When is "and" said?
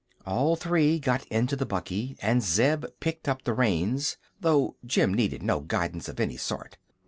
2.23-2.41